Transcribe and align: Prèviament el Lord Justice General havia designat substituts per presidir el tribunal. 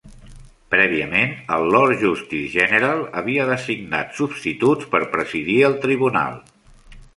Prèviament 0.75 1.35
el 1.57 1.65
Lord 1.75 2.01
Justice 2.05 2.55
General 2.71 3.05
havia 3.21 3.47
designat 3.51 4.19
substituts 4.23 4.91
per 4.97 5.05
presidir 5.15 5.61
el 5.71 5.81
tribunal. 5.87 6.45